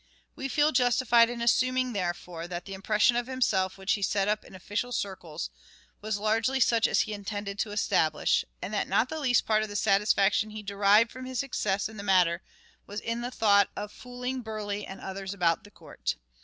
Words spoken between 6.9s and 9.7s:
he intended to establish, and that not the least part of